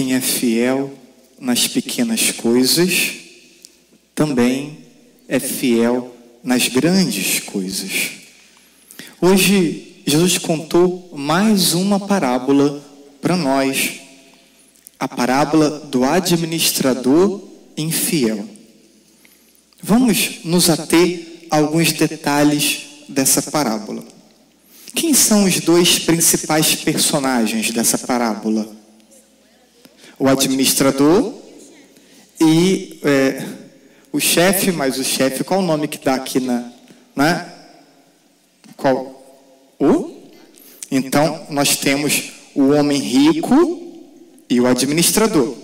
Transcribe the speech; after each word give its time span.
Quem 0.00 0.14
é 0.14 0.20
fiel 0.22 0.90
nas 1.38 1.68
pequenas 1.68 2.32
coisas, 2.32 3.10
também 4.14 4.78
é 5.28 5.38
fiel 5.38 6.16
nas 6.42 6.68
grandes 6.68 7.40
coisas. 7.40 8.12
Hoje, 9.20 10.00
Jesus 10.06 10.38
contou 10.38 11.12
mais 11.14 11.74
uma 11.74 12.00
parábola 12.00 12.82
para 13.20 13.36
nós, 13.36 14.00
a 14.98 15.06
parábola 15.06 15.68
do 15.68 16.02
administrador 16.02 17.46
infiel. 17.76 18.48
Vamos 19.82 20.40
nos 20.44 20.70
ater 20.70 21.46
a 21.50 21.58
alguns 21.58 21.92
detalhes 21.92 23.04
dessa 23.06 23.42
parábola. 23.42 24.02
Quem 24.94 25.12
são 25.12 25.44
os 25.44 25.60
dois 25.60 25.98
principais 25.98 26.74
personagens 26.74 27.70
dessa 27.70 27.98
parábola? 27.98 28.79
O 30.20 30.28
administrador 30.28 31.32
e 32.38 33.00
é, 33.02 33.42
o 34.12 34.20
chefe, 34.20 34.70
mas 34.70 34.98
o 34.98 35.02
chefe, 35.02 35.42
qual 35.42 35.60
o 35.60 35.66
nome 35.66 35.88
que 35.88 35.98
dá 35.98 36.14
aqui 36.14 36.38
na. 36.38 36.70
Né? 37.16 37.52
Qual? 38.76 39.16
O? 39.78 40.10
Então, 40.90 41.46
nós 41.48 41.76
temos 41.76 42.32
o 42.54 42.68
homem 42.68 43.00
rico 43.00 43.80
e 44.48 44.60
o 44.60 44.66
administrador. 44.66 45.56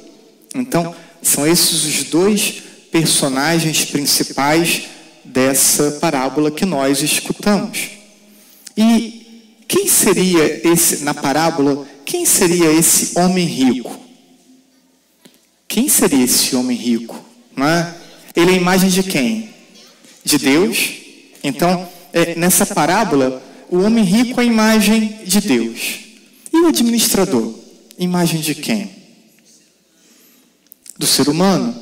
Então, 0.54 0.94
são 1.20 1.46
esses 1.46 1.84
os 1.84 2.04
dois 2.04 2.62
personagens 2.90 3.84
principais 3.84 4.84
dessa 5.22 5.98
parábola 6.00 6.50
que 6.50 6.64
nós 6.64 7.02
escutamos. 7.02 7.90
E 8.74 9.52
quem 9.68 9.86
seria 9.86 10.66
esse, 10.66 11.04
na 11.04 11.12
parábola, 11.12 11.86
quem 12.06 12.24
seria 12.24 12.72
esse 12.72 13.18
homem 13.18 13.44
rico? 13.44 14.05
Quem 15.76 15.90
seria 15.90 16.24
esse 16.24 16.56
homem 16.56 16.74
rico? 16.74 17.22
Não 17.54 17.68
é? 17.68 17.94
Ele 18.34 18.52
é 18.52 18.54
a 18.54 18.56
imagem 18.56 18.88
de 18.88 19.02
quem? 19.02 19.50
De 20.24 20.38
Deus. 20.38 20.94
Então, 21.44 21.86
é, 22.14 22.34
nessa 22.34 22.64
parábola, 22.64 23.42
o 23.68 23.80
homem 23.80 24.02
rico 24.02 24.40
é 24.40 24.44
a 24.44 24.46
imagem 24.46 25.20
de 25.26 25.38
Deus. 25.38 25.98
E 26.50 26.62
o 26.62 26.68
administrador? 26.68 27.52
Imagem 27.98 28.40
de 28.40 28.54
quem? 28.54 28.90
Do 30.96 31.06
ser 31.06 31.28
humano. 31.28 31.76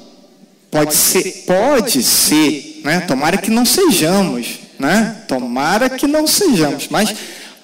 Pode 0.72 0.92
ser, 0.92 1.44
pode 1.46 2.02
ser, 2.02 2.80
né? 2.82 2.98
Tomara 2.98 3.36
que 3.36 3.48
não 3.52 3.64
sejamos, 3.64 4.58
né? 4.76 5.22
Tomara 5.28 5.88
que 5.88 6.08
não 6.08 6.26
sejamos, 6.26 6.88
mas 6.88 7.14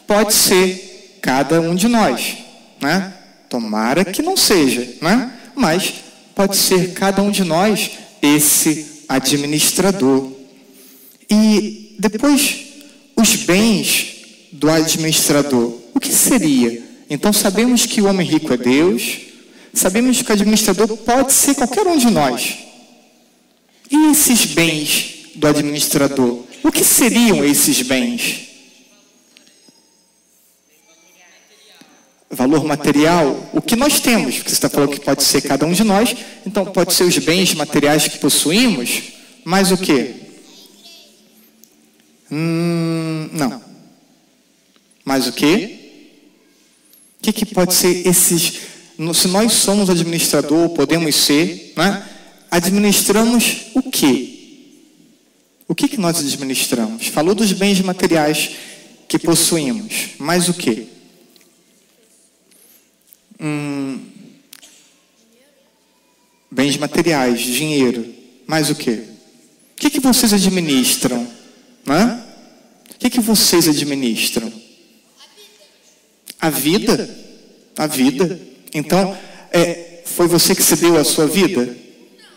pode 0.07 0.33
ser 0.33 1.19
cada 1.21 1.61
um 1.61 1.75
de 1.75 1.89
nós, 1.89 2.37
né? 2.81 3.15
Tomara 3.49 4.05
que 4.05 4.23
não 4.23 4.37
seja, 4.37 4.89
né? 5.03 5.33
Mas 5.57 6.09
pode 6.41 6.57
ser 6.57 6.95
cada 6.95 7.21
um 7.21 7.31
de 7.31 7.45
nós 7.45 7.91
esse 8.23 9.03
administrador. 9.07 10.33
E 11.29 11.97
depois 11.99 12.61
os 13.15 13.37
bens 13.37 14.47
do 14.51 14.71
administrador. 14.71 15.77
O 15.95 16.01
que 16.01 16.11
seria? 16.11 16.83
Então 17.11 17.31
sabemos 17.31 17.85
que 17.85 18.01
o 18.01 18.07
homem 18.07 18.27
rico 18.27 18.55
é 18.55 18.57
Deus, 18.57 19.19
sabemos 19.75 20.23
que 20.23 20.31
o 20.31 20.33
administrador 20.33 20.89
pode 20.97 21.31
ser 21.35 21.57
qualquer 21.57 21.87
um 21.87 21.99
de 21.99 22.11
nós. 22.11 22.57
E 23.91 24.11
esses 24.11 24.47
bens 24.47 25.33
do 25.35 25.47
administrador? 25.47 26.43
O 26.65 26.73
que 26.73 26.85
seriam 26.85 27.45
esses 27.45 27.83
bens? 27.83 28.49
Valor 32.33 32.65
material, 32.65 33.51
o 33.53 33.61
que 33.61 33.75
nós 33.75 33.99
temos, 33.99 34.37
porque 34.37 34.51
você 34.51 34.55
está 34.55 34.69
falando 34.69 34.91
que 34.91 35.01
pode 35.01 35.25
ser 35.25 35.41
cada 35.43 35.67
um 35.67 35.73
de 35.73 35.83
nós, 35.83 36.15
então 36.47 36.65
pode 36.65 36.95
ser 36.95 37.03
os 37.03 37.19
bens 37.19 37.53
materiais 37.55 38.07
que 38.07 38.19
possuímos, 38.19 39.03
mas 39.45 39.73
o 39.73 39.77
que? 39.77 40.15
Hum, 42.31 43.29
não. 43.33 43.61
Mas 45.05 45.27
o 45.27 45.33
que? 45.33 45.81
O 47.19 47.23
que, 47.23 47.33
que 47.33 47.47
pode 47.47 47.75
ser 47.75 48.07
esses. 48.07 48.61
Se 49.15 49.27
nós 49.27 49.53
somos 49.53 49.91
administrador, 49.91 50.69
podemos 50.69 51.17
ser, 51.17 51.73
né? 51.77 52.07
administramos 52.49 53.73
o 53.75 53.83
quê? 53.83 54.37
O 55.67 55.75
que, 55.75 55.89
que 55.89 55.99
nós 55.99 56.19
administramos? 56.19 57.09
Falou 57.09 57.35
dos 57.35 57.53
bens 57.53 57.81
materiais 57.81 58.51
que 59.09 59.19
possuímos, 59.19 60.11
mas 60.19 60.49
o 60.49 60.55
que? 60.55 61.00
Hum, 63.41 63.99
bens 66.51 66.77
materiais, 66.77 67.41
dinheiro, 67.41 68.07
mais 68.47 68.69
o 68.69 68.75
que? 68.75 68.91
O 68.91 69.07
que, 69.77 69.89
que 69.89 70.01
vocês 70.01 70.33
administram? 70.33 71.27
Né? 71.87 72.23
O 72.95 72.99
que, 72.99 73.09
que 73.09 73.21
vocês 73.21 73.67
administram? 73.67 74.53
A 76.39 76.51
vida. 76.51 77.09
A 77.79 77.87
vida. 77.87 78.39
Então, 78.75 79.17
é, 79.51 80.03
foi 80.05 80.27
você 80.27 80.55
que 80.55 80.63
se 80.63 80.77
deu 80.77 80.99
a 80.99 81.05
sua 81.05 81.27
vida? 81.27 81.75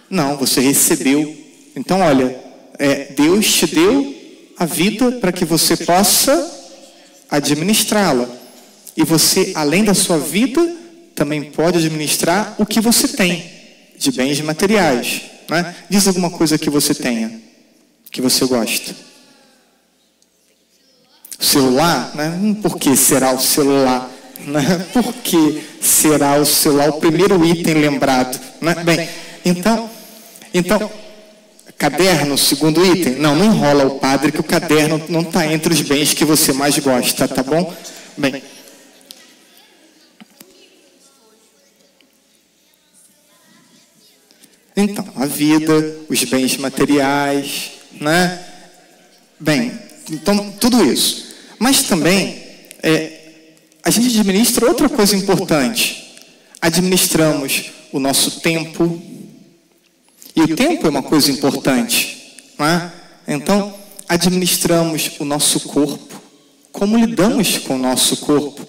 Não, 0.10 0.38
você 0.38 0.62
recebeu. 0.62 1.36
Então, 1.76 2.00
olha, 2.00 2.40
é, 2.80 3.12
Deus 3.14 3.52
te 3.52 3.68
deu 3.68 4.16
a 4.58 4.66
vida 4.66 5.12
para 5.14 5.32
que 5.32 5.44
você 5.44 5.76
possa 5.76 6.50
administrá-la. 7.30 8.30
E 8.96 9.04
você, 9.04 9.52
além 9.56 9.84
da 9.84 9.94
sua 9.94 10.18
vida, 10.18 10.83
também 11.16 11.44
pode 11.44 11.78
administrar 11.78 12.56
o 12.58 12.66
que 12.66 12.82
você 12.82 13.08
tem 13.08 13.52
de 13.98 14.12
bens 14.12 14.42
materiais. 14.42 15.22
Né? 15.50 15.76
Diz 15.90 16.08
alguma 16.08 16.30
coisa 16.30 16.58
que 16.58 16.70
você 16.70 16.94
tenha, 16.94 17.40
que 18.12 18.22
você 18.22 18.46
gosta. 18.46 18.96
Celular, 21.40 22.12
né? 22.16 22.30
Hum, 22.42 22.56
por 22.56 22.78
que 22.78 22.96
será 22.96 23.32
o 23.32 23.40
celular? 23.40 24.10
Né? 24.46 24.86
Por 24.94 25.14
que 25.14 25.64
será 25.82 26.36
o 26.38 26.46
celular 26.46 26.90
o 26.90 27.00
primeiro 27.00 27.44
item 27.46 27.76
lembrado? 27.76 28.40
Né? 28.62 28.76
Bem, 28.84 29.10
então, 29.46 29.90
então, 30.54 30.90
caderno, 31.78 32.38
segundo 32.38 32.86
item? 32.86 33.16
Não, 33.16 33.36
não 33.36 33.46
enrola 33.46 33.86
o 33.86 34.00
padre 34.00 34.32
que 34.32 34.40
o 34.40 34.44
caderno 34.44 35.02
não 35.10 35.22
está 35.22 35.46
entre 35.52 35.74
os 35.74 35.82
bens 35.82 36.14
que 36.14 36.24
você 36.24 36.54
mais 36.54 36.78
gosta, 36.80 37.28
tá 37.28 37.44
bom? 37.44 37.74
Bem, 38.18 38.42
Então, 44.76 45.06
a 45.16 45.26
vida, 45.26 45.98
os 46.10 46.24
bens 46.24 46.58
materiais, 46.58 47.72
né? 48.00 48.44
Bem, 49.40 49.72
então 50.10 50.52
tudo 50.60 50.84
isso. 50.84 51.36
Mas 51.60 51.84
também 51.84 52.44
é, 52.82 53.24
a 53.84 53.90
gente 53.90 54.20
administra 54.20 54.68
outra 54.68 54.90
coisa 54.90 55.16
importante. 55.16 56.22
Administramos 56.62 57.72
o 57.92 58.00
nosso 58.00 58.40
tempo. 58.40 59.02
E 60.36 60.42
o 60.42 60.56
tempo 60.56 60.88
é 60.88 60.90
uma 60.90 61.04
coisa 61.04 61.30
importante. 61.30 62.36
Né? 62.58 62.92
Então, 63.28 63.74
administramos 64.08 65.12
o 65.20 65.26
nosso 65.26 65.60
corpo. 65.62 66.22
Como 66.72 66.98
lidamos 66.98 67.60
com 67.60 67.76
o 67.76 67.80
nosso 67.80 68.18
corpo? 68.18 68.66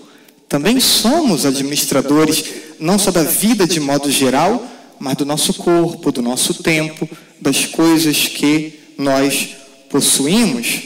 Também 0.48 0.78
somos 0.78 1.47
administradores, 1.47 2.44
não 2.78 2.98
só 2.98 3.10
da 3.10 3.22
vida 3.22 3.66
de 3.66 3.81
modo 3.81 4.10
geral, 4.10 4.64
mas 4.99 5.16
do 5.16 5.25
nosso 5.25 5.55
corpo, 5.55 6.12
do 6.12 6.22
nosso 6.22 6.62
tempo, 6.62 7.09
das 7.41 7.66
coisas 7.66 8.28
que 8.28 8.81
nós 8.96 9.50
possuímos. 9.91 10.82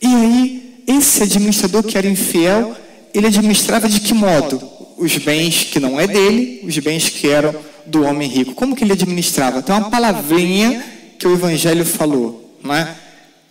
E 0.00 0.06
aí, 0.06 0.74
esse 0.86 1.22
administrador 1.22 1.82
que 1.82 1.96
era 1.96 2.06
infiel, 2.06 2.76
ele 3.12 3.26
administrava 3.26 3.88
de 3.88 4.00
que 4.00 4.14
modo? 4.14 4.60
Os 4.96 5.16
bens 5.18 5.64
que 5.64 5.80
não 5.80 5.98
é 5.98 6.06
dele, 6.06 6.60
os 6.64 6.78
bens 6.78 7.08
que 7.08 7.28
eram 7.28 7.54
do 7.86 8.04
homem 8.04 8.28
rico. 8.28 8.54
Como 8.54 8.74
que 8.74 8.84
ele 8.84 8.92
administrava? 8.92 9.62
Tem 9.62 9.74
uma 9.74 9.90
palavrinha 9.90 10.84
que 11.18 11.26
o 11.26 11.32
Evangelho 11.32 11.84
falou, 11.84 12.58
não 12.62 12.74
é? 12.74 12.94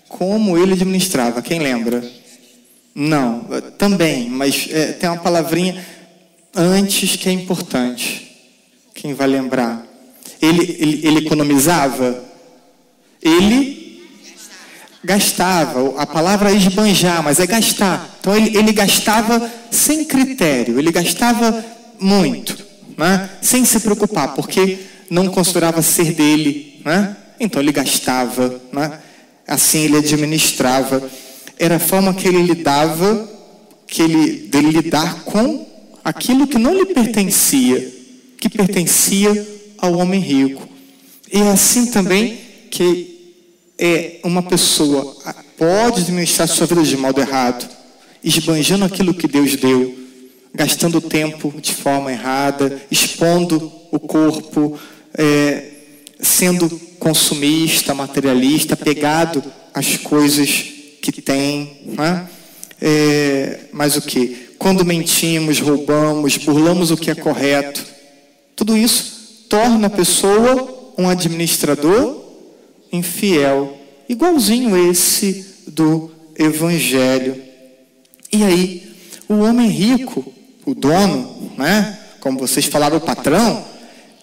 Como 0.08 0.58
ele 0.58 0.74
administrava, 0.74 1.42
quem 1.42 1.60
lembra? 1.60 2.04
Não, 2.94 3.48
também, 3.78 4.30
mas 4.30 4.68
é, 4.70 4.92
tem 4.94 5.10
uma 5.10 5.18
palavrinha 5.18 5.84
antes 6.56 7.16
que 7.16 7.28
é 7.28 7.32
importante. 7.32 8.33
Quem 8.94 9.14
vai 9.14 9.28
lembrar? 9.28 9.86
Ele, 10.42 10.78
ele, 10.80 11.08
ele 11.08 11.26
economizava? 11.26 12.24
Ele 13.22 14.02
gastava. 15.04 16.00
A 16.02 16.06
palavra 16.06 16.52
é 16.52 16.56
esbanjar, 16.56 17.22
mas 17.24 17.40
é 17.40 17.48
gastar. 17.48 18.18
Então 18.20 18.36
ele, 18.36 18.58
ele 18.58 18.72
gastava 18.72 19.52
sem 19.72 20.06
critério, 20.06 20.80
ele 20.80 20.92
gastava 20.92 21.64
muito, 22.00 22.58
né? 22.98 23.30
sem 23.42 23.66
se 23.66 23.80
preocupar, 23.80 24.34
porque 24.34 24.80
não 25.10 25.28
considerava 25.28 25.82
ser 25.82 26.14
dele. 26.14 26.82
Né? 26.86 27.16
Então 27.40 27.62
ele 27.62 27.72
gastava, 27.72 28.62
né? 28.72 29.00
assim 29.48 29.80
ele 29.80 29.98
administrava. 29.98 31.10
Era 31.58 31.76
a 31.76 31.80
forma 31.80 32.14
que 32.14 32.28
ele 32.28 32.42
lidava, 32.42 33.30
que 33.88 34.02
ele, 34.02 34.48
dele 34.48 34.72
lidar 34.72 35.24
com 35.24 35.68
aquilo 36.04 36.48
que 36.48 36.58
não 36.58 36.74
lhe 36.74 36.86
pertencia 36.88 37.93
que 38.50 38.58
pertencia 38.58 39.48
ao 39.78 39.98
homem 39.98 40.20
rico. 40.20 40.68
E 41.32 41.38
é 41.38 41.50
assim 41.50 41.86
também 41.86 42.38
que 42.70 43.38
é 43.80 44.20
uma 44.24 44.44
pessoa 44.44 45.16
pode 45.58 46.02
administrar 46.02 46.48
sua 46.48 46.68
vida 46.68 46.84
de 46.84 46.98
modo 46.98 47.22
errado, 47.22 47.66
esbanjando 48.22 48.84
aquilo 48.84 49.14
que 49.14 49.28
Deus 49.28 49.56
deu, 49.56 49.96
gastando 50.54 51.00
tempo 51.00 51.54
de 51.62 51.74
forma 51.74 52.12
errada, 52.12 52.82
expondo 52.92 53.72
o 53.92 54.00
corpo, 54.00 54.78
é, 55.18 55.70
sendo 56.20 56.70
consumista, 57.00 57.94
materialista, 57.94 58.76
pegado 58.76 59.42
às 59.74 59.96
coisas 59.98 60.50
que 61.02 61.22
tem. 61.22 61.80
Né? 61.86 62.28
É, 62.82 63.60
mas 63.72 63.96
o 63.96 64.02
que? 64.02 64.50
Quando 64.60 64.84
mentimos, 64.84 65.60
roubamos, 65.60 66.38
burlamos 66.38 66.92
o 66.92 66.98
que 66.98 67.10
é 67.10 67.16
correto, 67.16 67.93
tudo 68.56 68.78
isso 68.78 69.46
torna 69.50 69.88
a 69.88 69.90
pessoa 69.90 70.94
um 70.98 71.10
administrador 71.10 72.24
infiel, 72.92 73.78
igualzinho 74.08 74.90
esse 74.90 75.64
do 75.68 76.12
Evangelho. 76.38 77.42
E 78.32 78.44
aí, 78.44 78.94
o 79.28 79.36
homem 79.36 79.70
rico, 79.70 80.34
o 80.66 80.74
dono, 80.74 81.52
né? 81.58 82.00
como 82.20 82.40
vocês 82.40 82.66
falaram, 82.66 82.98
o 82.98 83.02
patrão, 83.02 83.66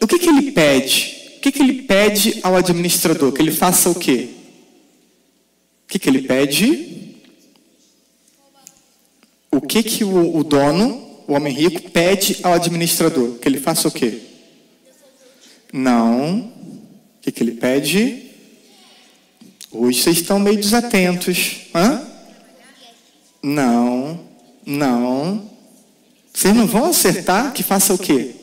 o 0.00 0.06
que, 0.06 0.18
que 0.18 0.28
ele 0.28 0.52
pede? 0.52 1.20
O 1.36 1.40
que, 1.40 1.52
que 1.52 1.62
ele 1.62 1.82
pede 1.82 2.40
ao 2.42 2.56
administrador? 2.56 3.32
Que 3.32 3.42
ele 3.42 3.52
faça 3.52 3.90
o 3.90 3.94
quê? 3.94 4.30
O 5.84 5.88
que, 5.88 5.98
que 5.98 6.08
ele 6.08 6.22
pede? 6.22 7.16
O 9.50 9.60
que, 9.60 9.82
que 9.82 10.04
o, 10.04 10.36
o 10.36 10.44
dono, 10.44 11.09
o 11.30 11.36
homem 11.36 11.52
rico, 11.52 11.88
pede 11.92 12.38
ao 12.42 12.54
administrador? 12.54 13.38
Que 13.38 13.48
ele 13.48 13.60
faça 13.60 13.86
o 13.86 13.92
quê? 13.92 14.20
Não. 15.72 16.38
O 16.40 17.22
que, 17.22 17.30
que 17.30 17.40
ele 17.40 17.52
pede? 17.52 18.30
Hoje 19.70 20.02
vocês 20.02 20.16
estão 20.18 20.40
meio 20.40 20.56
desatentos. 20.56 21.68
Hã? 21.72 22.04
Não, 23.40 24.20
não. 24.66 25.48
Vocês 26.32 26.52
não 26.52 26.66
vão 26.66 26.86
acertar 26.86 27.52
que 27.52 27.62
faça 27.62 27.94
o 27.94 27.98
quê? 27.98 28.34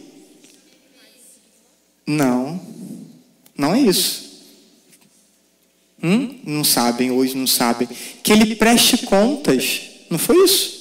Não, 2.06 2.62
não 3.58 3.76
é 3.76 3.82
isso. 3.82 4.46
Hum? 6.02 6.40
Não 6.46 6.64
sabem, 6.64 7.12
hoje 7.12 7.36
não 7.36 7.48
sabem. 7.48 7.90
Que 8.24 8.32
ele 8.32 8.56
preste 8.56 9.00
contas, 9.00 9.82
não 10.10 10.18
foi 10.18 10.42
isso? 10.46 10.77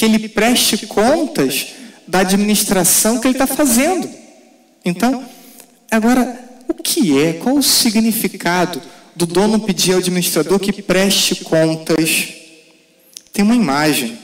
Que 0.00 0.06
ele 0.06 0.30
preste 0.30 0.86
contas 0.86 1.74
da 2.08 2.20
administração 2.20 3.20
que 3.20 3.26
ele 3.26 3.34
está 3.34 3.46
fazendo. 3.46 4.08
Então, 4.82 5.22
agora, 5.90 6.42
o 6.66 6.72
que 6.72 7.22
é, 7.22 7.34
qual 7.34 7.56
o 7.56 7.62
significado 7.62 8.80
do 9.14 9.26
dono 9.26 9.60
pedir 9.60 9.92
ao 9.92 9.98
administrador 9.98 10.58
que 10.58 10.80
preste 10.80 11.44
contas? 11.44 12.28
Tem 13.30 13.44
uma 13.44 13.54
imagem. 13.54 14.16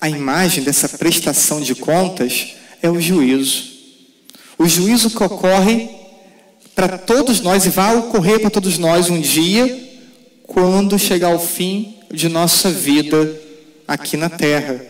A 0.00 0.08
imagem 0.08 0.64
dessa 0.64 0.88
prestação 0.88 1.60
de 1.60 1.74
contas 1.74 2.54
é 2.80 2.88
o 2.88 2.98
juízo. 2.98 3.64
O 4.56 4.66
juízo 4.66 5.10
que 5.10 5.22
ocorre 5.22 5.90
para 6.74 6.96
todos 6.96 7.42
nós 7.42 7.66
e 7.66 7.68
vai 7.68 7.94
ocorrer 7.98 8.40
para 8.40 8.48
todos 8.48 8.78
nós 8.78 9.10
um 9.10 9.20
dia, 9.20 9.78
quando 10.44 10.98
chegar 10.98 11.34
o 11.34 11.38
fim 11.38 11.96
de 12.10 12.30
nossa 12.30 12.70
vida 12.70 13.38
aqui 13.86 14.16
na 14.16 14.30
terra. 14.30 14.87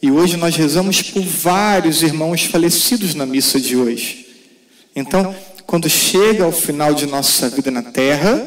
E 0.00 0.10
hoje 0.10 0.36
nós 0.36 0.54
rezamos 0.54 1.02
por 1.02 1.22
vários 1.22 2.02
irmãos 2.02 2.44
falecidos 2.44 3.14
na 3.14 3.26
missa 3.26 3.60
de 3.60 3.76
hoje. 3.76 4.26
Então, 4.94 5.34
quando 5.66 5.88
chega 5.88 6.44
ao 6.44 6.52
final 6.52 6.94
de 6.94 7.06
nossa 7.06 7.48
vida 7.48 7.70
na 7.70 7.82
terra, 7.82 8.46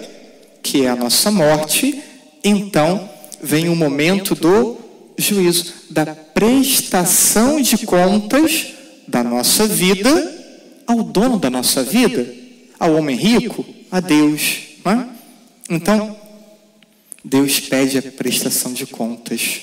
que 0.63 0.85
é 0.85 0.89
a 0.89 0.95
nossa 0.95 1.29
morte, 1.29 2.01
então 2.43 3.09
vem 3.41 3.69
o 3.69 3.75
momento 3.75 4.33
do 4.33 4.77
juízo, 5.17 5.73
da 5.89 6.05
prestação 6.05 7.61
de 7.61 7.85
contas 7.85 8.67
da 9.07 9.23
nossa 9.23 9.67
vida 9.67 10.39
ao 10.87 11.03
dono 11.03 11.37
da 11.37 11.49
nossa 11.49 11.83
vida 11.83 12.41
ao 12.81 12.95
homem 12.95 13.15
rico? 13.15 13.63
A 13.91 13.99
Deus. 13.99 14.59
É? 14.83 15.05
Então, 15.69 16.17
Deus 17.23 17.59
pede 17.59 17.99
a 17.99 18.01
prestação 18.01 18.73
de 18.73 18.87
contas. 18.87 19.61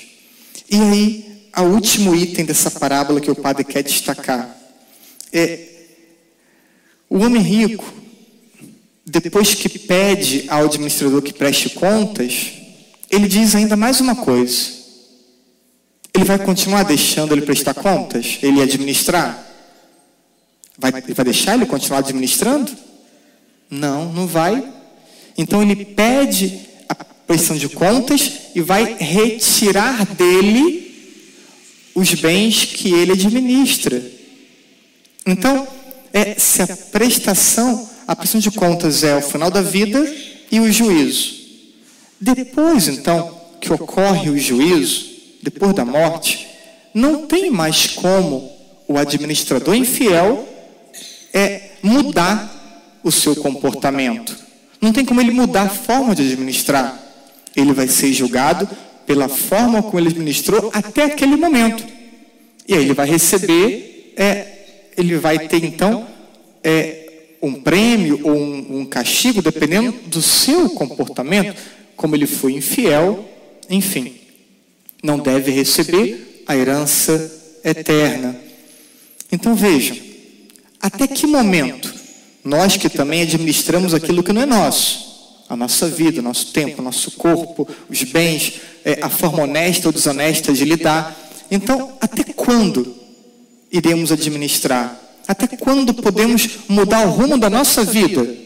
E 0.70 0.76
aí, 0.76 1.27
o 1.62 1.74
último 1.74 2.14
item 2.14 2.44
dessa 2.44 2.70
parábola 2.70 3.20
que 3.20 3.30
o 3.30 3.34
padre 3.34 3.64
quer 3.64 3.82
destacar 3.82 4.56
é 5.32 5.68
o 7.08 7.18
homem 7.18 7.42
rico, 7.42 7.92
depois 9.06 9.54
que 9.54 9.68
pede 9.78 10.44
ao 10.48 10.64
administrador 10.64 11.22
que 11.22 11.32
preste 11.32 11.70
contas, 11.70 12.52
ele 13.10 13.26
diz 13.26 13.54
ainda 13.54 13.76
mais 13.76 14.00
uma 14.00 14.14
coisa. 14.14 14.78
Ele 16.12 16.24
vai 16.24 16.38
continuar 16.38 16.82
deixando 16.82 17.32
ele 17.32 17.42
prestar 17.42 17.74
contas? 17.74 18.38
Ele 18.42 18.60
administrar? 18.60 19.46
Vai, 20.76 20.92
vai 20.92 21.24
deixar 21.24 21.54
ele 21.54 21.64
continuar 21.64 22.00
administrando? 22.00 22.70
Não, 23.70 24.12
não 24.12 24.26
vai. 24.26 24.62
Então 25.36 25.62
ele 25.62 25.84
pede 25.84 26.60
a 26.88 26.94
prestação 26.94 27.56
de 27.56 27.68
contas 27.68 28.32
e 28.54 28.60
vai 28.60 28.96
retirar 28.98 30.04
dele 30.06 30.87
os 31.98 32.14
bens 32.14 32.64
que 32.64 32.92
ele 32.92 33.12
administra. 33.12 34.00
Então, 35.26 35.66
é, 36.12 36.34
se 36.38 36.62
a 36.62 36.66
prestação, 36.68 37.88
a 38.06 38.14
prestação 38.14 38.40
de 38.40 38.50
contas 38.52 39.02
é 39.02 39.16
o 39.16 39.20
final 39.20 39.50
da 39.50 39.60
vida 39.60 40.00
e 40.50 40.60
o 40.60 40.72
juízo. 40.72 41.34
Depois, 42.20 42.86
então, 42.86 43.36
que 43.60 43.72
ocorre 43.72 44.30
o 44.30 44.38
juízo, 44.38 45.06
depois 45.42 45.74
da 45.74 45.84
morte, 45.84 46.46
não 46.94 47.26
tem 47.26 47.50
mais 47.50 47.88
como 47.88 48.50
o 48.86 48.96
administrador 48.96 49.74
infiel 49.74 50.48
é 51.34 51.70
mudar 51.82 53.00
o 53.02 53.10
seu 53.10 53.34
comportamento. 53.36 54.36
Não 54.80 54.92
tem 54.92 55.04
como 55.04 55.20
ele 55.20 55.32
mudar 55.32 55.62
a 55.62 55.68
forma 55.68 56.14
de 56.14 56.22
administrar. 56.22 56.98
Ele 57.56 57.72
vai 57.72 57.88
ser 57.88 58.12
julgado 58.12 58.68
pela 59.08 59.26
forma 59.26 59.82
como 59.82 59.98
ele 59.98 60.10
administrou 60.10 60.70
até 60.74 61.04
aquele 61.04 61.34
momento. 61.34 61.82
E 62.68 62.74
aí 62.74 62.82
ele 62.82 62.92
vai 62.92 63.08
receber, 63.08 64.12
é, 64.18 64.92
ele 64.98 65.16
vai 65.16 65.48
ter 65.48 65.64
então 65.64 66.06
é, 66.62 67.36
um 67.40 67.54
prêmio 67.54 68.20
ou 68.22 68.36
um, 68.36 68.80
um 68.80 68.84
castigo, 68.84 69.40
dependendo 69.40 69.92
do 70.08 70.20
seu 70.20 70.68
comportamento, 70.68 71.58
como 71.96 72.14
ele 72.14 72.26
foi 72.26 72.52
infiel, 72.52 73.26
enfim. 73.70 74.14
Não 75.02 75.18
deve 75.18 75.50
receber 75.52 76.44
a 76.46 76.54
herança 76.54 77.60
eterna. 77.64 78.38
Então 79.32 79.54
vejam, 79.54 79.96
até 80.82 81.06
que 81.06 81.26
momento 81.26 81.94
nós 82.44 82.76
que 82.76 82.90
também 82.90 83.22
administramos 83.22 83.94
aquilo 83.94 84.22
que 84.22 84.34
não 84.34 84.42
é 84.42 84.46
nosso, 84.46 85.07
a 85.48 85.56
nossa 85.56 85.88
vida, 85.88 86.20
o 86.20 86.22
nosso 86.22 86.52
tempo, 86.52 86.80
o 86.80 86.84
nosso 86.84 87.12
corpo, 87.12 87.66
os 87.88 88.02
bens, 88.02 88.60
é, 88.84 88.98
a 89.02 89.08
forma 89.08 89.44
honesta 89.44 89.88
ou 89.88 89.92
desonesta 89.92 90.52
de 90.52 90.64
lidar. 90.64 91.16
Então, 91.50 91.96
até 92.00 92.24
quando 92.24 92.94
iremos 93.72 94.12
administrar? 94.12 95.00
Até 95.26 95.56
quando 95.56 95.94
podemos 95.94 96.48
mudar 96.68 97.06
o 97.06 97.10
rumo 97.10 97.38
da 97.38 97.48
nossa 97.48 97.84
vida? 97.84 98.36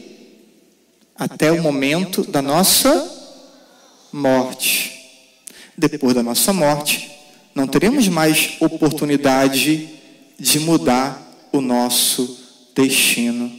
Até 1.16 1.50
o 1.50 1.62
momento 1.62 2.22
da 2.24 2.40
nossa 2.40 3.10
morte. 4.12 4.92
Depois 5.76 6.14
da 6.14 6.22
nossa 6.22 6.52
morte, 6.52 7.10
não 7.54 7.66
teremos 7.66 8.08
mais 8.08 8.56
oportunidade 8.60 9.88
de 10.38 10.58
mudar 10.60 11.20
o 11.52 11.60
nosso 11.60 12.38
destino. 12.74 13.52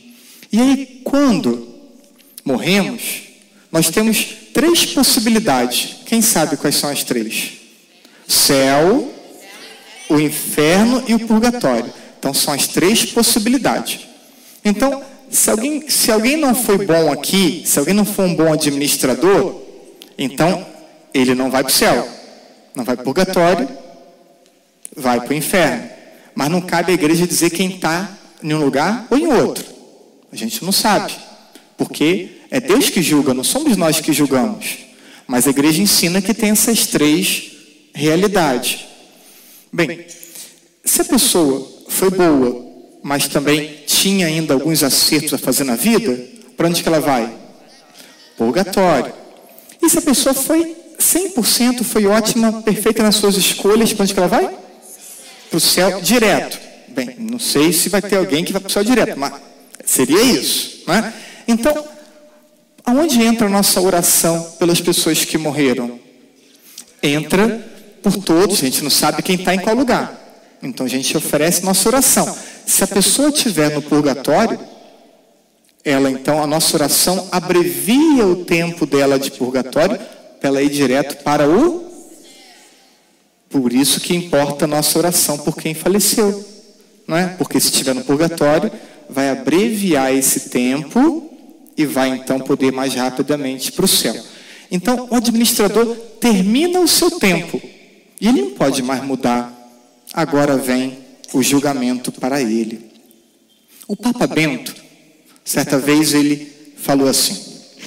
E 0.51 0.59
aí, 0.59 1.01
quando 1.03 1.67
morremos, 2.43 3.32
nós 3.73 3.89
temos 3.89 4.27
três 4.53 4.85
possibilidades. 4.85 5.95
Quem 6.05 6.21
sabe 6.21 6.57
quais 6.57 6.75
são 6.75 6.91
as 6.91 7.03
três? 7.03 7.53
Céu, 8.27 9.11
o 10.07 10.19
inferno 10.19 11.03
e 11.07 11.15
o 11.15 11.19
purgatório. 11.19 11.91
Então, 12.19 12.35
são 12.35 12.53
as 12.53 12.67
três 12.67 13.03
possibilidades. 13.03 14.01
Então, 14.63 15.03
se 15.27 15.49
alguém, 15.49 15.89
se 15.89 16.11
alguém 16.11 16.37
não 16.37 16.53
foi 16.53 16.85
bom 16.85 17.11
aqui, 17.11 17.63
se 17.65 17.79
alguém 17.79 17.95
não 17.95 18.05
for 18.05 18.25
um 18.25 18.35
bom 18.35 18.53
administrador, 18.53 19.59
então 20.19 20.63
ele 21.11 21.33
não 21.33 21.49
vai 21.49 21.63
para 21.63 21.71
o 21.71 21.73
céu, 21.73 22.07
não 22.75 22.83
vai 22.83 22.95
para 22.95 23.01
o 23.01 23.05
purgatório, 23.05 23.67
vai 24.95 25.19
para 25.19 25.31
o 25.31 25.33
inferno. 25.33 25.89
Mas 26.35 26.49
não 26.49 26.61
cabe 26.61 26.91
à 26.91 26.93
igreja 26.93 27.25
dizer 27.25 27.49
quem 27.49 27.71
está 27.71 28.07
em 28.43 28.53
um 28.53 28.63
lugar 28.63 29.07
ou 29.09 29.17
em 29.17 29.25
outro. 29.25 29.65
A 30.31 30.35
gente 30.35 30.63
não 30.63 30.71
sabe. 30.71 31.11
Porque 31.75 32.42
é 32.53 32.59
Deus 32.61 32.87
que 32.87 33.01
julga, 33.01 33.33
não 33.33 33.43
somos 33.43 33.75
nós 33.75 33.99
que 33.99 34.13
julgamos. 34.13 34.77
Mas 35.25 35.47
a 35.47 35.49
igreja 35.49 35.81
ensina 35.81 36.21
que 36.21 36.35
tem 36.35 36.51
essas 36.51 36.85
três 36.85 37.51
realidades. 37.95 38.85
Bem, 39.71 40.05
se 40.85 41.01
a 41.01 41.05
pessoa 41.05 41.67
foi 41.89 42.11
boa 42.11 42.63
mas 43.01 43.27
também 43.27 43.79
tinha 43.85 44.27
ainda 44.27 44.53
alguns 44.53 44.81
acertos 44.81 45.33
a 45.33 45.37
fazer 45.37 45.65
na 45.65 45.75
vida, 45.75 46.17
para 46.55 46.69
onde 46.69 46.81
que 46.81 46.87
ela 46.87 47.01
vai? 47.01 47.33
Purgatório. 48.37 49.11
E 49.81 49.89
se 49.89 49.97
a 49.97 50.01
pessoa 50.01 50.33
foi 50.33 50.75
100%, 50.97 51.83
foi 51.83 52.05
ótima, 52.05 52.61
perfeita 52.61 53.03
nas 53.03 53.15
suas 53.15 53.35
escolhas, 53.35 53.91
para 53.91 54.03
onde 54.03 54.13
que 54.13 54.19
ela 54.19 54.29
vai? 54.29 54.49
Para 55.49 55.57
o 55.57 55.59
céu 55.59 55.99
direto. 56.01 56.57
Bem, 56.87 57.15
não 57.17 57.39
sei 57.39 57.73
se 57.73 57.89
vai 57.89 58.01
ter 58.01 58.15
alguém 58.15 58.45
que 58.45 58.53
vai 58.53 58.61
para 58.61 58.69
o 58.69 58.71
céu 58.71 58.83
direto, 58.83 59.19
mas 59.19 59.33
seria 59.83 60.21
isso. 60.21 60.83
Né? 60.87 61.13
Então, 61.45 61.92
aonde 62.85 63.21
entra 63.21 63.47
a 63.47 63.49
nossa 63.49 63.79
oração 63.81 64.41
pelas 64.59 64.81
pessoas 64.81 65.23
que 65.23 65.37
morreram? 65.37 65.99
Entra 67.01 67.71
por 68.01 68.17
todos, 68.17 68.57
a 68.57 68.65
gente 68.65 68.83
não 68.83 68.89
sabe 68.89 69.21
quem 69.21 69.35
está 69.35 69.53
em 69.55 69.59
qual 69.59 69.75
lugar. 69.75 70.19
Então 70.61 70.85
a 70.85 70.89
gente 70.89 71.15
oferece 71.17 71.63
nossa 71.63 71.87
oração. 71.89 72.37
Se 72.65 72.83
a 72.83 72.87
pessoa 72.87 73.29
estiver 73.29 73.71
no 73.71 73.81
purgatório, 73.81 74.59
ela 75.83 76.09
então, 76.09 76.41
a 76.41 76.47
nossa 76.47 76.77
oração 76.77 77.27
abrevia 77.31 78.25
o 78.25 78.45
tempo 78.45 78.85
dela 78.85 79.19
de 79.19 79.31
purgatório 79.31 79.99
para 80.39 80.49
ela 80.49 80.61
ir 80.61 80.69
direto 80.69 81.21
para 81.23 81.49
o. 81.49 81.91
Por 83.49 83.73
isso 83.73 83.99
que 83.99 84.15
importa 84.15 84.63
a 84.63 84.67
nossa 84.67 84.97
oração 84.97 85.37
por 85.37 85.57
quem 85.57 85.73
faleceu. 85.73 86.43
Não 87.05 87.17
é? 87.17 87.27
Porque 87.27 87.59
se 87.59 87.67
estiver 87.67 87.93
no 87.93 88.03
purgatório, 88.03 88.71
vai 89.09 89.29
abreviar 89.29 90.13
esse 90.13 90.49
tempo 90.49 91.32
e 91.77 91.85
vai 91.85 92.09
então 92.09 92.39
poder 92.39 92.71
mais 92.71 92.93
rapidamente 92.93 93.71
para 93.71 93.85
o 93.85 93.87
céu. 93.87 94.15
Então, 94.71 95.07
o 95.09 95.15
administrador 95.15 95.95
termina 96.19 96.79
o 96.79 96.87
seu 96.87 97.11
tempo 97.11 97.61
e 98.19 98.27
ele 98.27 98.41
não 98.41 98.51
pode 98.51 98.81
mais 98.81 99.03
mudar. 99.03 99.51
Agora 100.13 100.57
vem 100.57 100.97
o 101.33 101.41
julgamento 101.41 102.11
para 102.11 102.41
ele. 102.41 102.91
O 103.87 103.95
Papa 103.95 104.25
Bento, 104.27 104.73
certa 105.43 105.77
vez, 105.77 106.13
ele 106.13 106.51
falou 106.77 107.07
assim, 107.07 107.39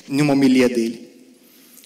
em 0.08 0.20
uma 0.20 0.32
homilia 0.32 0.68
dele: 0.68 1.08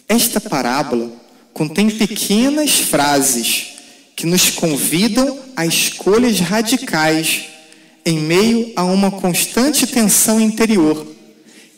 Esta 0.09 0.41
parábola 0.41 1.13
contém 1.53 1.91
pequenas 1.91 2.81
frases 2.81 3.69
que 4.17 4.27
nos 4.27 4.51
convidam 4.51 5.39
a 5.57 5.65
escolhas 5.65 6.41
radicais 6.41 7.47
em 8.05 8.19
meio 8.19 8.73
a 8.77 8.85
uma 8.85 9.11
constante 9.11 9.87
tensão 9.87 10.41
interior. 10.41 11.07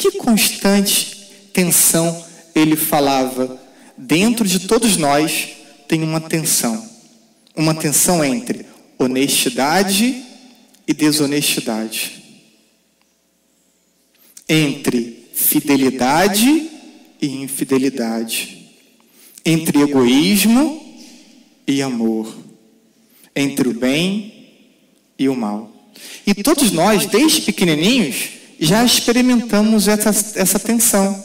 Que 0.03 0.19
constante 0.19 1.17
tensão 1.53 2.25
ele 2.57 2.75
falava 2.75 3.57
dentro 3.97 4.49
de 4.49 4.67
todos 4.67 4.97
nós 4.97 5.51
tem 5.87 6.03
uma 6.03 6.21
tensão. 6.21 6.91
Uma 7.55 7.73
tensão 7.73 8.25
entre 8.25 8.67
honestidade 8.99 10.21
e 10.89 10.93
desonestidade. 10.93 12.21
Entre 14.49 15.29
fidelidade 15.35 16.69
e 17.21 17.29
infidelidade. 17.29 18.73
Entre 19.45 19.83
egoísmo 19.83 20.85
e 21.65 21.81
amor. 21.81 22.37
Entre 23.37 23.69
o 23.69 23.73
bem 23.73 24.49
e 25.17 25.29
o 25.29 25.37
mal. 25.37 25.71
E 26.27 26.35
todos 26.35 26.73
nós, 26.73 27.07
desde 27.07 27.43
pequenininhos, 27.43 28.42
já 28.65 28.85
experimentamos 28.85 29.89
essa, 29.89 30.11
essa 30.39 30.59
tensão. 30.59 31.23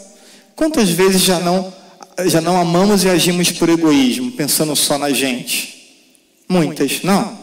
Quantas 0.55 0.89
vezes 0.89 1.21
já 1.21 1.39
não 1.39 1.71
já 2.25 2.41
não 2.41 2.59
amamos 2.59 3.03
e 3.03 3.09
agimos 3.09 3.51
por 3.51 3.69
egoísmo, 3.69 4.31
pensando 4.31 4.75
só 4.75 4.97
na 4.97 5.11
gente? 5.11 5.77
Muitas, 6.49 7.03
não. 7.03 7.37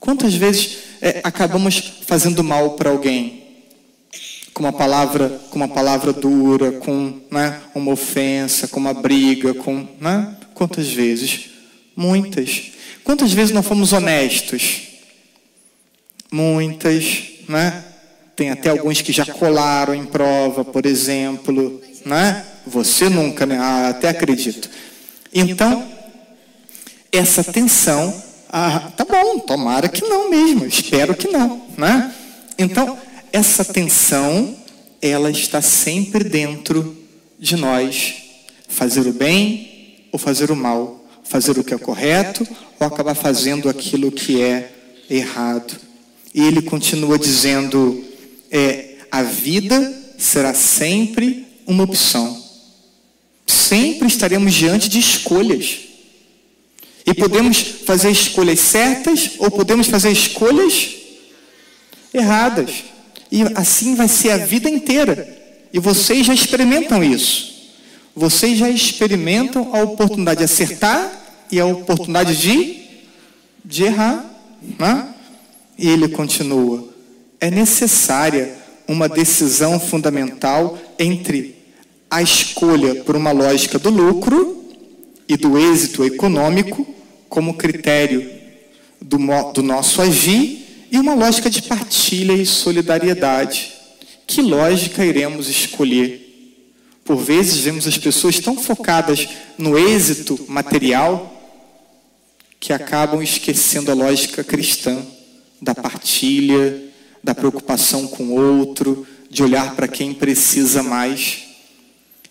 Quantas 0.00 0.34
vezes 0.34 0.78
é, 1.00 1.20
acabamos 1.22 1.92
fazendo 2.04 2.42
mal 2.42 2.70
para 2.70 2.90
alguém? 2.90 3.44
Com 4.52 4.64
uma 4.64 4.72
palavra, 4.72 5.28
com 5.50 5.56
uma 5.56 5.68
palavra 5.68 6.12
dura, 6.12 6.72
com 6.72 7.20
né, 7.30 7.60
uma 7.74 7.92
ofensa, 7.92 8.66
com 8.66 8.80
uma 8.80 8.94
briga, 8.94 9.54
com, 9.54 9.86
né? 10.00 10.36
Quantas 10.52 10.88
vezes? 10.88 11.50
Muitas. 11.94 12.72
Quantas 13.04 13.32
vezes 13.32 13.54
não 13.54 13.62
fomos 13.62 13.92
honestos? 13.92 14.80
Muitas, 16.32 17.22
né? 17.48 17.84
Tem 18.36 18.50
até 18.50 18.68
alguns 18.68 19.00
que 19.00 19.12
já 19.12 19.24
colaram 19.24 19.94
em 19.94 20.04
prova, 20.04 20.62
por 20.62 20.84
exemplo, 20.84 21.80
né? 22.04 22.44
Você 22.66 23.08
nunca, 23.08 23.46
né? 23.46 23.56
Ah, 23.58 23.88
até 23.88 24.10
acredito. 24.10 24.68
Então, 25.32 25.88
essa 27.10 27.42
tensão, 27.42 28.22
ah, 28.50 28.92
tá 28.94 29.06
bom, 29.06 29.38
tomara 29.38 29.88
que 29.88 30.02
não 30.02 30.28
mesmo, 30.28 30.66
espero 30.66 31.14
que 31.14 31.28
não, 31.28 31.62
né? 31.78 32.14
Então, 32.58 32.98
essa 33.32 33.64
tensão, 33.64 34.54
ela 35.00 35.30
está 35.30 35.62
sempre 35.62 36.22
dentro 36.22 36.96
de 37.38 37.56
nós. 37.56 38.14
Fazer 38.68 39.06
o 39.06 39.12
bem 39.12 40.08
ou 40.12 40.18
fazer 40.18 40.50
o 40.50 40.56
mal, 40.56 41.04
fazer 41.24 41.58
o 41.58 41.64
que 41.64 41.72
é 41.72 41.78
correto 41.78 42.46
ou 42.78 42.86
acabar 42.86 43.14
fazendo 43.14 43.68
aquilo 43.68 44.12
que 44.12 44.42
é 44.42 44.72
errado. 45.08 45.74
E 46.34 46.42
ele 46.44 46.60
continua 46.60 47.18
dizendo: 47.18 48.04
é, 48.50 48.96
a 49.10 49.22
vida 49.22 50.14
será 50.18 50.54
sempre 50.54 51.46
uma 51.66 51.84
opção 51.84 52.46
sempre 53.66 54.06
estaremos 54.06 54.54
diante 54.54 54.88
de 54.88 54.98
escolhas. 54.98 55.78
E 57.04 57.14
podemos 57.14 57.58
fazer 57.58 58.10
escolhas 58.10 58.58
certas 58.60 59.32
ou 59.38 59.50
podemos 59.50 59.86
fazer 59.86 60.10
escolhas 60.10 60.94
erradas. 62.12 62.84
E 63.30 63.42
assim 63.54 63.94
vai 63.94 64.08
ser 64.08 64.30
a 64.30 64.38
vida 64.38 64.68
inteira. 64.68 65.36
E 65.72 65.78
vocês 65.78 66.26
já 66.26 66.34
experimentam 66.34 67.02
isso. 67.02 67.54
Vocês 68.14 68.58
já 68.58 68.68
experimentam 68.70 69.74
a 69.74 69.82
oportunidade 69.82 70.38
de 70.38 70.44
acertar 70.44 71.46
e 71.50 71.60
a 71.60 71.66
oportunidade 71.66 72.36
de, 72.36 72.82
de 73.64 73.84
errar. 73.84 74.24
Né? 74.78 75.08
E 75.78 75.88
ele 75.88 76.08
continua: 76.08 76.88
é 77.40 77.50
necessária 77.50 78.54
uma 78.88 79.08
decisão 79.08 79.78
fundamental 79.80 80.78
entre 80.98 81.56
a 82.10 82.22
escolha 82.22 82.96
por 83.02 83.16
uma 83.16 83.32
lógica 83.32 83.78
do 83.78 83.90
lucro 83.90 84.64
e 85.28 85.36
do 85.36 85.58
êxito 85.58 86.04
econômico 86.04 86.86
como 87.28 87.54
critério 87.54 88.30
do, 89.00 89.18
do 89.52 89.62
nosso 89.62 90.00
agir 90.00 90.86
e 90.90 90.98
uma 90.98 91.14
lógica 91.14 91.50
de 91.50 91.62
partilha 91.62 92.32
e 92.32 92.46
solidariedade. 92.46 93.72
Que 94.26 94.40
lógica 94.40 95.04
iremos 95.04 95.48
escolher? 95.48 96.22
Por 97.04 97.16
vezes 97.16 97.58
vemos 97.58 97.86
as 97.86 97.98
pessoas 97.98 98.40
tão 98.40 98.56
focadas 98.56 99.28
no 99.56 99.78
êxito 99.78 100.44
material 100.48 101.32
que 102.58 102.72
acabam 102.72 103.22
esquecendo 103.22 103.90
a 103.90 103.94
lógica 103.94 104.42
cristã 104.42 105.04
da 105.60 105.74
partilha, 105.74 106.82
da 107.26 107.34
preocupação 107.34 108.06
com 108.06 108.22
o 108.22 108.58
outro, 108.60 109.04
de 109.28 109.42
olhar 109.42 109.74
para 109.74 109.88
quem 109.88 110.14
precisa 110.14 110.80
mais. 110.80 111.38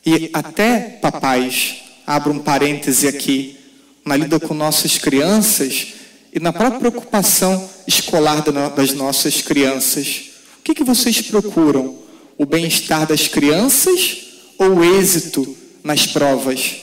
E 0.06 0.30
até, 0.32 0.80
papais, 1.02 1.82
abro 2.08 2.32
um 2.32 2.40
parêntese 2.40 3.06
aqui, 3.06 3.58
na 4.06 4.16
lida 4.16 4.40
com 4.40 4.54
nossas 4.54 4.98
crianças 4.98 5.88
e 6.34 6.40
na 6.40 6.54
própria 6.54 6.80
preocupação 6.80 7.70
escolar 7.86 8.42
das 8.74 8.94
nossas 8.94 9.42
crianças. 9.42 10.30
O 10.60 10.64
que, 10.64 10.74
que 10.74 10.84
vocês 10.86 11.22
procuram? 11.24 11.98
O 12.38 12.46
bem-estar 12.46 13.06
das 13.06 13.28
crianças 13.28 14.28
ou 14.58 14.76
o 14.76 14.84
êxito 14.98 15.58
nas 15.84 16.08
provas? 16.08 16.78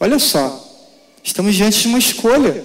Olha 0.00 0.18
só, 0.18 0.66
estamos 1.22 1.54
diante 1.54 1.78
de 1.82 1.88
uma 1.88 1.98
escolha. 1.98 2.64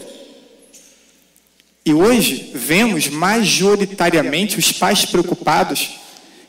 E 1.85 1.93
hoje 1.93 2.51
vemos 2.53 3.07
majoritariamente 3.07 4.59
os 4.59 4.71
pais 4.71 5.05
preocupados 5.05 6.01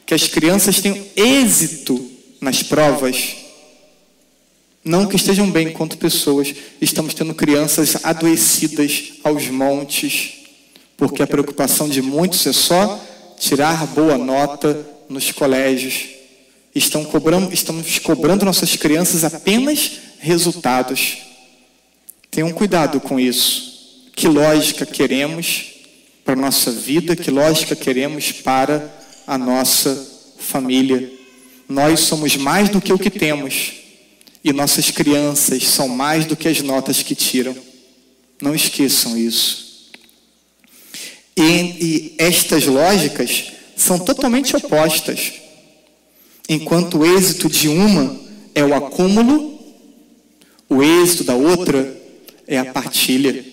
que 0.05 0.13
as 0.15 0.29
crianças 0.29 0.81
tenham 0.81 0.99
êxito 1.17 2.11
nas 2.41 2.63
provas, 2.63 3.37
não 4.85 5.07
que 5.07 5.17
estejam 5.17 5.49
bem 5.51 5.69
enquanto 5.69 5.97
pessoas, 5.97 6.53
estamos 6.81 7.15
tendo 7.15 7.35
crianças 7.35 8.05
adoecidas 8.05 9.13
aos 9.23 9.49
montes, 9.49 10.43
porque 10.97 11.23
a 11.23 11.27
preocupação 11.27 11.89
de 11.89 12.03
muitos 12.03 12.47
é 12.47 12.53
só 12.53 13.01
tirar 13.39 13.87
boa 13.87 14.19
nota 14.19 14.87
nos 15.09 15.31
colégios. 15.31 16.09
Estão 16.75 17.05
cobrando, 17.05 17.53
estamos 17.53 17.99
cobrando 18.01 18.45
nossas 18.45 18.75
crianças 18.77 19.25
apenas 19.25 19.93
resultados. 20.19 21.19
Tenham 22.31 22.51
cuidado 22.51 23.01
com 23.01 23.21
isso. 23.21 23.72
Que 24.15 24.29
lógica 24.29 24.87
queremos 24.87 25.73
para 26.25 26.35
a 26.35 26.37
nossa 26.37 26.71
vida, 26.71 27.17
que 27.17 27.31
lógica 27.31 27.75
queremos 27.75 28.33
para 28.33 28.93
a 29.27 29.37
nossa 29.37 30.09
família. 30.39 31.11
Nós 31.69 32.01
somos 32.01 32.37
mais 32.37 32.69
do 32.69 32.81
que 32.81 32.93
o 32.93 32.99
que 32.99 33.11
temos. 33.11 33.73
E 34.45 34.53
nossas 34.53 34.91
crianças 34.91 35.67
são 35.67 35.89
mais 35.89 36.27
do 36.27 36.37
que 36.37 36.49
as 36.49 36.61
notas 36.61 37.03
que 37.03 37.15
tiram. 37.15 37.57
Não 38.41 38.55
esqueçam 38.55 39.17
isso. 39.17 39.91
E, 41.37 41.43
e 41.43 42.15
estas 42.19 42.67
lógicas 42.67 43.53
são 43.77 43.99
totalmente 43.99 44.55
opostas. 44.55 45.33
Enquanto 46.49 46.99
o 46.99 47.07
êxito 47.07 47.49
de 47.49 47.69
uma 47.69 48.21
é 48.55 48.65
o 48.65 48.75
acúmulo, 48.75 49.59
o 50.69 50.83
êxito 50.83 51.25
da 51.25 51.35
outra 51.35 51.97
é 52.47 52.59
a 52.59 52.65
partilha. 52.65 53.52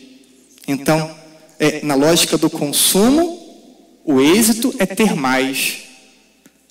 Então, 0.71 1.17
é, 1.57 1.83
na 1.83 1.95
lógica 1.95 2.37
do 2.37 2.47
consumo, 2.47 3.39
o 4.05 4.21
êxito 4.21 4.71
é 4.77 4.85
ter 4.85 5.15
mais. 5.15 5.79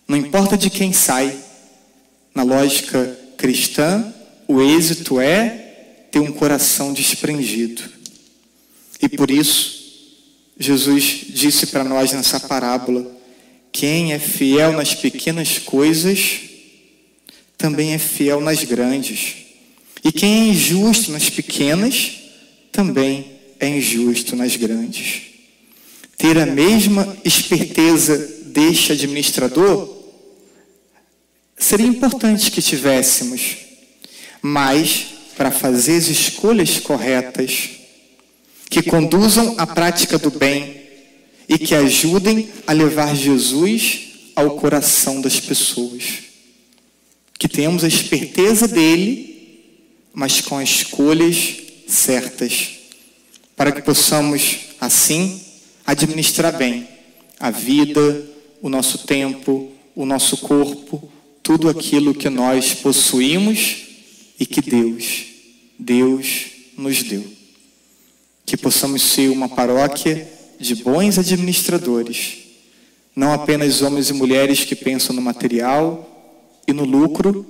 Não 0.07 0.17
importa 0.17 0.57
de 0.57 0.71
quem 0.71 0.93
sai. 0.93 1.37
Na 2.33 2.45
lógica 2.45 3.19
cristã, 3.37 4.14
o 4.47 4.62
êxito 4.62 5.21
é 5.21 6.07
ter 6.12 6.21
um 6.21 6.31
coração 6.31 6.93
desprendido. 6.93 7.83
E 9.02 9.09
por 9.09 9.33
isso, 9.33 10.07
Jesus 10.57 11.23
disse 11.31 11.67
para 11.67 11.83
nós 11.83 12.12
nessa 12.12 12.38
parábola: 12.38 13.05
quem 13.73 14.12
é 14.12 14.21
fiel 14.21 14.75
nas 14.75 14.95
pequenas 14.95 15.59
coisas, 15.59 16.38
também 17.57 17.95
é 17.95 17.99
fiel 17.99 18.40
nas 18.40 18.62
grandes. 18.62 19.38
E 20.05 20.12
quem 20.12 20.43
é 20.43 20.52
injusto 20.52 21.11
nas 21.11 21.28
pequenas, 21.28 22.12
também 22.71 23.38
é 23.61 23.69
injusto 23.69 24.37
nas 24.37 24.57
grandes. 24.57 25.23
Ter 26.17 26.38
a 26.38 26.47
mesma 26.47 27.17
esperteza 27.25 28.17
deste 28.47 28.93
administrador 28.93 29.97
seria 31.57 31.87
importante 31.87 32.50
que 32.50 32.62
tivéssemos, 32.62 33.57
mas 34.41 35.07
para 35.37 35.50
fazer 35.50 35.97
as 35.97 36.09
escolhas 36.09 36.79
corretas, 36.81 37.71
que 38.69 38.83
conduzam 38.83 39.55
à 39.57 39.67
prática 39.67 40.19
do 40.19 40.31
bem 40.31 40.83
e 41.49 41.59
que 41.59 41.75
ajudem 41.75 42.49
a 42.67 42.73
levar 42.73 43.15
Jesus 43.17 44.09
ao 44.35 44.57
coração 44.57 45.21
das 45.21 45.41
pessoas. 45.41 46.03
Que 47.38 47.49
tenhamos 47.49 47.85
a 47.85 47.88
esperteza 47.88 48.69
dele, 48.69 49.62
mas 50.12 50.41
com 50.41 50.59
as 50.59 50.69
escolhas 50.69 51.57
certas, 51.87 52.77
para 53.59 53.73
que 53.73 53.83
possamos, 53.83 54.59
assim, 54.81 55.41
administrar 55.85 56.57
bem 56.57 56.87
a 57.41 57.50
vida, 57.50 58.25
o 58.62 58.69
nosso 58.69 58.99
tempo, 58.99 59.73
o 59.97 60.07
nosso 60.07 60.37
corpo, 60.37 61.11
tudo 61.43 61.69
aquilo 61.69 62.15
que 62.15 62.31
nós 62.31 62.73
possuímos 62.75 63.79
e 64.38 64.47
que 64.47 64.62
Deus, 64.62 65.25
Deus 65.77 66.47
nos 66.77 67.03
deu. 67.03 67.25
Que 68.47 68.57
possamos 68.57 69.03
ser 69.03 69.29
uma 69.29 69.49
paróquia 69.49 70.31
de 70.61 70.77
bons 70.77 71.19
administradores, 71.19 72.38
não 73.15 73.33
apenas 73.33 73.83
homens 73.83 74.09
e 74.09 74.12
mulheres 74.12 74.65
que 74.65 74.77
pensam 74.77 75.17
no 75.17 75.21
material 75.21 76.62
e 76.65 76.73
no 76.73 76.85
lucro 76.85 77.45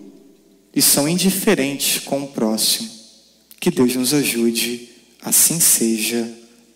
e 0.75 0.81
são 0.81 1.07
indiferentes 1.07 2.01
com 2.01 2.23
o 2.23 2.29
próximo. 2.29 2.89
Que 3.61 3.71
Deus 3.71 3.95
nos 3.95 4.15
ajude, 4.15 4.89
assim 5.23 5.61
seja. 5.61 6.29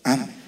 Amém. 0.05 0.42